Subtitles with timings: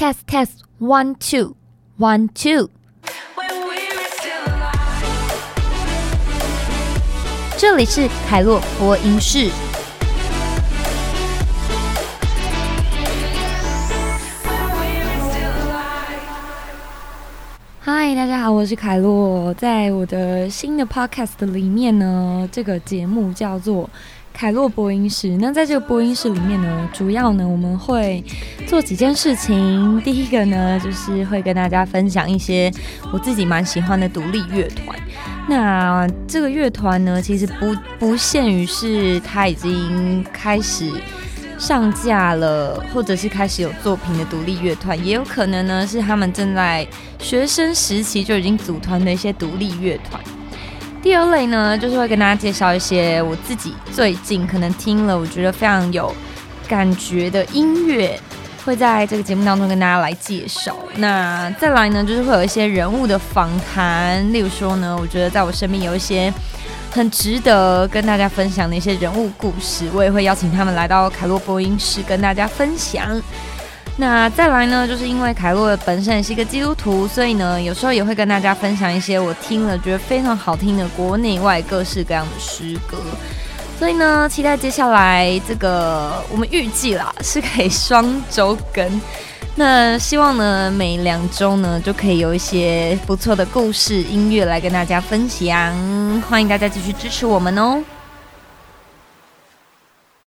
[0.00, 1.56] test test one two
[1.98, 2.70] one two。
[7.58, 9.50] 这里是凯洛播音室。
[17.83, 19.51] 嗨，大家好，我是凯洛。
[19.55, 23.89] 在我的新的 podcast 里面呢，这个节目叫做
[24.31, 25.35] 凯洛播音室。
[25.37, 28.23] 那在这个播音室里面呢，主要呢我们会
[28.67, 29.99] 做几件事情。
[30.01, 32.71] 第一个呢，就是会跟大家分享一些
[33.11, 34.95] 我自己蛮喜欢的独立乐团。
[35.49, 40.87] 那这个乐团呢，其实不不限于是他已经开始
[41.61, 46.85] 上架了，或者是开始有作品的独立乐团，也有可能呢是他们正在
[47.19, 50.19] 学生时期就已经组团的一些独立乐团。
[51.03, 56.11] 第二类呢，就是会跟大家介绍一些我自己最近可能听了我觉得非常有
[56.67, 58.19] 感觉的音乐。
[58.63, 60.75] 会在这个节目当中跟大家来介绍。
[60.97, 66.31] 那再来呢，就是会有一些人物的访谈，例如说呢，我觉得在我身边有一些
[66.91, 73.09] 很值得跟大家分享的一些人物故事，我也会邀请他们来到凯洛播音室跟大家分享。
[73.97, 82.97] 那再来呢，就是因为凯洛本身也是一个基督徒，所以呢，有时候也会跟大家分享一些我听了觉得非常好听的国内外各式各样的诗歌。
[83.81, 89.01] 所以呢，期待接下来这个，我们预计啦是可以双周更。
[89.55, 95.73] 那希望呢，每两周呢就可以有一些不错的故事音乐来跟大家分享。
[96.29, 97.83] 欢迎大家继续支持我们哦。